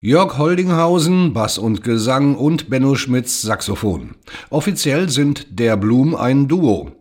[0.00, 4.14] Jörg Holdinghausen, Bass und Gesang und Benno Schmitz, Saxophon.
[4.48, 6.92] Offiziell sind der Blum ein Duo.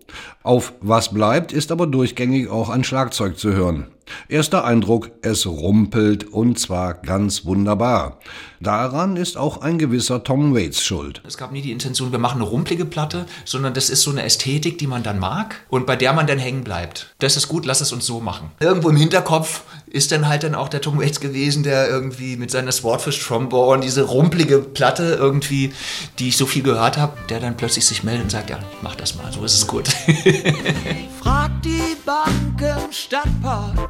[0.42, 3.86] Auf Was bleibt ist aber durchgängig auch ein Schlagzeug zu hören.
[4.30, 8.20] Erster Eindruck, es rumpelt und zwar ganz wunderbar.
[8.60, 11.22] Daran ist auch ein gewisser Tom Waits schuld.
[11.28, 14.24] Es gab nie die Intention, wir machen eine rumpelige Platte, sondern das ist so eine
[14.24, 17.14] Ästhetik, die man dann mag und bei der man dann hängen bleibt.
[17.20, 18.52] Das ist gut, lass es uns so machen.
[18.60, 22.52] Irgendwo im Hinterkopf ist dann halt dann auch der Tom Waits gewesen, der irgendwie mit
[22.52, 25.74] seiner Swordfish Trombone diese rumpelige Platte irgendwie,
[26.20, 28.96] die ich so viel gehört habe, der dann plötzlich sich meldet und sagt, ja, mach
[28.96, 29.88] das mal, so ist es gut.
[31.22, 33.90] Frag die Bank im Stadtpark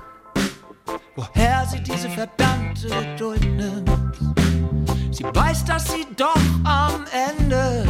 [1.17, 4.15] woher sie diese verdammte Geduld nimmt.
[5.11, 7.85] Sie weiß, dass sie doch am Ende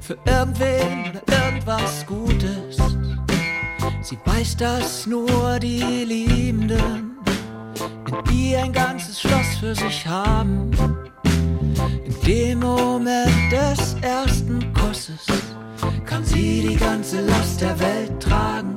[0.00, 2.87] für irgendwen irgendwas gut ist.
[4.08, 7.18] Sie weiß, dass nur die Liebenden
[8.06, 10.70] in ihr ein ganzes Schloss für sich haben.
[12.06, 15.26] In dem Moment des ersten Kusses
[16.06, 18.74] kann sie die ganze Last der Welt tragen.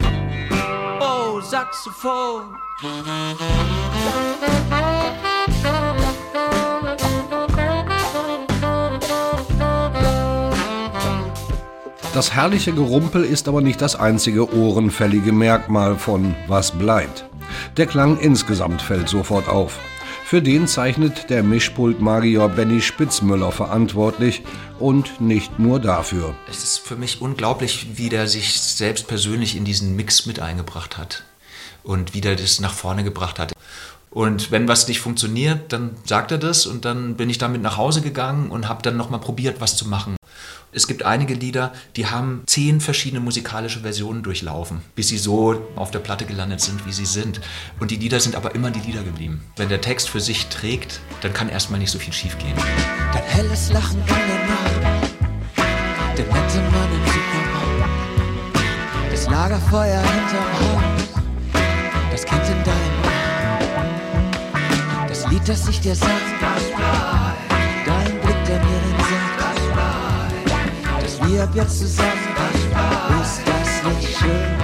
[1.00, 2.54] Oh, Saxophon.
[12.14, 17.24] Das herrliche Gerumpel ist aber nicht das einzige ohrenfällige Merkmal von Was bleibt.
[17.78, 19.80] Der Klang insgesamt fällt sofort auf.
[20.26, 24.44] Für den zeichnet der Mischpult-Magier Benny Spitzmüller verantwortlich
[24.78, 26.36] und nicht nur dafür.
[26.50, 30.98] Es ist für mich unglaublich, wie der sich selbst persönlich in diesen Mix mit eingebracht
[30.98, 31.24] hat
[31.82, 33.54] und wie der das nach vorne gebracht hat.
[34.10, 37.78] Und wenn was nicht funktioniert, dann sagt er das und dann bin ich damit nach
[37.78, 40.18] Hause gegangen und habe dann nochmal probiert, was zu machen.
[40.74, 45.92] Es gibt einige Lieder, die haben zehn verschiedene musikalische Versionen durchlaufen, bis sie so auf
[45.92, 47.42] der Platte gelandet sind, wie sie sind.
[47.82, 49.44] Und die Lieder sind aber immer die Lieder geblieben.
[49.58, 52.56] Wenn der Text für sich trägt, dann kann erstmal nicht so viel schiefgehen.
[53.12, 55.12] Dein helles Lachen in der Nacht,
[56.18, 57.92] der nette Mann im Supermarkt,
[59.12, 60.84] das Lagerfeuer hinterm Haus,
[62.12, 63.02] das Kind in deinem
[65.10, 66.10] Das Lied, das ich dir sang,
[71.40, 72.12] ab jetzt zusammen,
[73.22, 74.62] ist das nicht schön?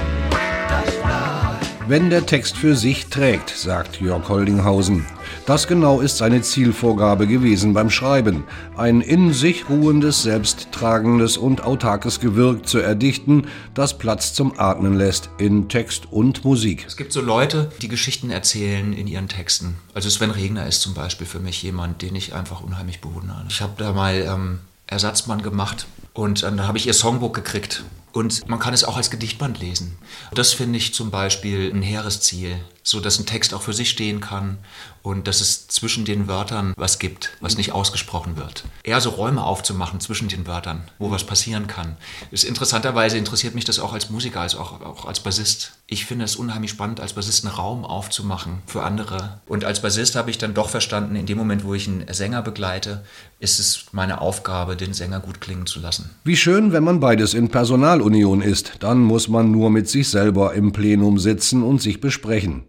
[1.88, 5.06] Wenn der Text für sich trägt, sagt Jörg Holdinghausen.
[5.46, 8.44] Das genau ist seine Zielvorgabe gewesen beim Schreiben.
[8.76, 15.30] Ein in sich ruhendes, selbsttragendes und autarkes Gewirk zu erdichten, das Platz zum Atmen lässt
[15.38, 16.84] in Text und Musik.
[16.86, 19.78] Es gibt so Leute, die Geschichten erzählen in ihren Texten.
[19.94, 23.46] Also Sven Regner ist zum Beispiel für mich jemand, den ich einfach unheimlich bewundere.
[23.48, 28.50] Ich habe da mal ähm, Ersatzmann gemacht und dann habe ich ihr Songbook gekriegt und
[28.50, 30.00] man kann es auch als Gedichtband lesen.
[30.34, 33.92] Das finde ich zum Beispiel ein hehres Ziel, so dass ein Text auch für sich
[33.92, 34.58] stehen kann
[35.04, 38.64] und dass es zwischen den Wörtern was gibt, was nicht ausgesprochen wird.
[38.82, 41.98] Eher so Räume aufzumachen zwischen den Wörtern, wo was passieren kann.
[42.32, 45.74] Ist interessanterweise interessiert mich das auch als Musiker, als auch, auch als Bassist.
[45.86, 49.42] Ich finde es unheimlich spannend, als Bassist einen Raum aufzumachen für andere.
[49.46, 52.42] Und als Bassist habe ich dann doch verstanden, in dem Moment, wo ich einen Sänger
[52.42, 53.06] begleite,
[53.40, 56.07] ist es meine Aufgabe, den Sänger gut klingen zu lassen.
[56.24, 58.74] Wie schön, wenn man beides in Personalunion ist.
[58.80, 62.64] Dann muss man nur mit sich selber im Plenum sitzen und sich besprechen.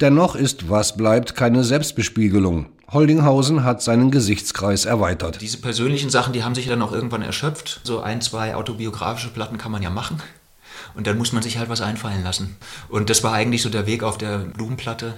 [0.00, 2.66] Dennoch ist was bleibt keine Selbstbespiegelung.
[2.92, 5.40] Holdinghausen hat seinen Gesichtskreis erweitert.
[5.40, 7.80] Diese persönlichen Sachen, die haben sich dann auch irgendwann erschöpft.
[7.84, 10.20] So ein, zwei autobiografische Platten kann man ja machen.
[10.94, 12.56] Und dann muss man sich halt was einfallen lassen.
[12.88, 15.14] Und das war eigentlich so der Weg auf der Blumenplatte.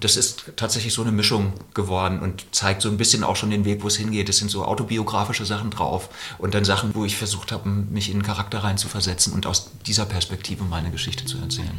[0.00, 3.64] Das ist tatsächlich so eine Mischung geworden und zeigt so ein bisschen auch schon den
[3.64, 4.28] Weg, wo es hingeht.
[4.28, 8.14] Es sind so autobiografische Sachen drauf und dann Sachen, wo ich versucht habe, mich in
[8.14, 11.78] einen Charakter reinzuversetzen und aus dieser Perspektive meine Geschichte zu erzählen.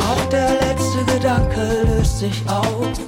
[0.00, 2.98] Auch der letzte Gedanke löst sich auf.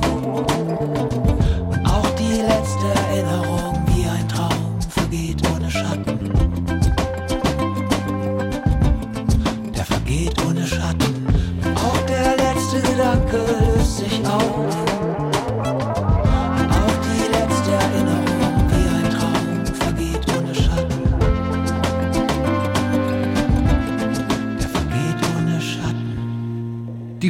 [1.85, 3.66] Auch die letzte Erinnerung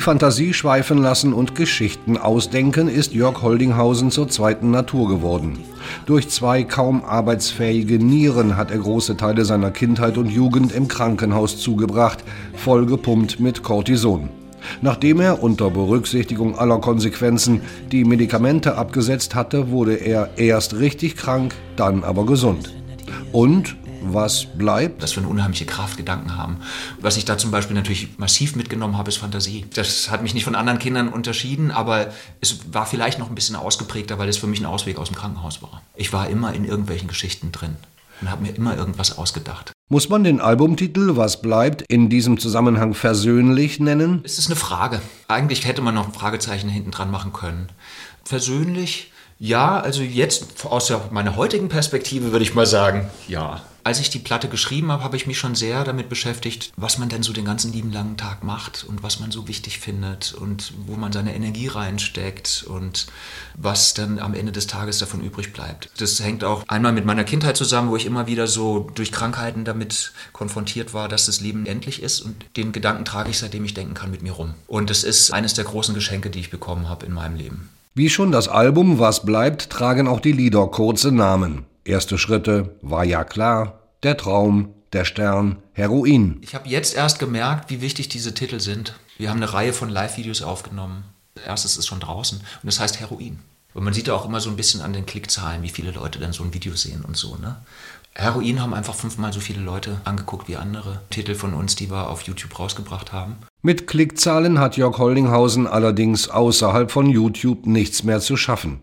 [0.07, 5.59] Fantasie schweifen lassen und Geschichten ausdenken ist Jörg Holdinghausen zur zweiten Natur geworden.
[6.07, 11.59] Durch zwei kaum arbeitsfähige Nieren hat er große Teile seiner Kindheit und Jugend im Krankenhaus
[11.59, 12.23] zugebracht,
[12.55, 14.29] vollgepumpt mit Cortison.
[14.81, 21.53] Nachdem er unter Berücksichtigung aller Konsequenzen die Medikamente abgesetzt hatte, wurde er erst richtig krank,
[21.75, 22.73] dann aber gesund.
[23.33, 23.75] Und
[24.15, 25.03] was bleibt?
[25.03, 26.59] Dass wir eine unheimliche Kraft, Gedanken haben.
[27.01, 29.67] Was ich da zum Beispiel natürlich massiv mitgenommen habe, ist Fantasie.
[29.75, 33.57] Das hat mich nicht von anderen Kindern unterschieden, aber es war vielleicht noch ein bisschen
[33.57, 35.83] ausgeprägter, weil es für mich ein Ausweg aus dem Krankenhaus war.
[35.95, 37.77] Ich war immer in irgendwelchen Geschichten drin
[38.21, 39.73] und habe mir immer irgendwas ausgedacht.
[39.89, 44.21] Muss man den Albumtitel Was bleibt in diesem Zusammenhang versöhnlich nennen?
[44.25, 45.01] Es ist eine Frage.
[45.29, 47.69] Eigentlich hätte man noch ein Fragezeichen hinten dran machen können.
[48.25, 49.13] Versöhnlich?
[49.39, 54.19] Ja, also jetzt aus meiner heutigen Perspektive würde ich mal sagen, ja als ich die
[54.19, 57.45] Platte geschrieben habe, habe ich mich schon sehr damit beschäftigt, was man denn so den
[57.45, 61.37] ganzen lieben langen Tag macht und was man so wichtig findet und wo man seine
[61.37, 63.07] Energie reinsteckt und
[63.55, 65.89] was dann am Ende des Tages davon übrig bleibt.
[65.99, 69.65] Das hängt auch einmal mit meiner Kindheit zusammen, wo ich immer wieder so durch Krankheiten
[69.65, 73.75] damit konfrontiert war, dass das Leben endlich ist und den Gedanken trage ich, seitdem ich
[73.75, 74.55] denken kann, mit mir rum.
[74.67, 77.69] Und es ist eines der großen Geschenke, die ich bekommen habe in meinem Leben.
[77.95, 81.67] Wie schon das Album Was bleibt, tragen auch die Lieder kurze Namen.
[81.87, 86.39] Erste Schritte war ja klar, der Traum, der Stern, Heroin.
[86.41, 88.97] Ich habe jetzt erst gemerkt, wie wichtig diese Titel sind.
[89.19, 91.05] Wir haben eine Reihe von Live-Videos aufgenommen.
[91.47, 93.39] Erstes ist schon draußen und das heißt Heroin.
[93.73, 96.19] Und man sieht ja auch immer so ein bisschen an den Klickzahlen, wie viele Leute
[96.19, 97.37] dann so ein Video sehen und so.
[97.37, 97.57] Ne?
[98.15, 102.11] Heroin haben einfach fünfmal so viele Leute angeguckt wie andere Titel von uns, die wir
[102.11, 103.37] auf YouTube rausgebracht haben.
[103.63, 108.81] Mit Klickzahlen hat Jörg Holdinghausen allerdings außerhalb von YouTube nichts mehr zu schaffen.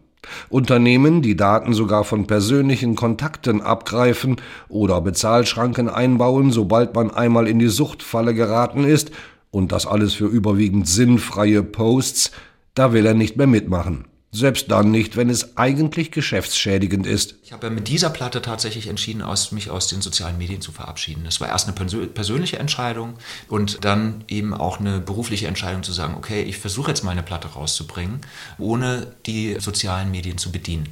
[0.49, 4.37] Unternehmen, die Daten sogar von persönlichen Kontakten abgreifen
[4.69, 9.11] oder Bezahlschranken einbauen, sobald man einmal in die Suchtfalle geraten ist,
[9.51, 12.31] und das alles für überwiegend sinnfreie Posts,
[12.73, 14.05] da will er nicht mehr mitmachen.
[14.35, 17.35] Selbst dann nicht, wenn es eigentlich geschäftsschädigend ist.
[17.43, 20.71] Ich habe ja mit dieser Platte tatsächlich entschieden, aus, mich aus den sozialen Medien zu
[20.71, 21.23] verabschieden.
[21.23, 23.13] Das war erst eine persönliche Entscheidung
[23.47, 27.21] und dann eben auch eine berufliche Entscheidung zu sagen, okay, ich versuche jetzt mal eine
[27.21, 28.21] Platte rauszubringen,
[28.57, 30.89] ohne die sozialen Medien zu bedienen.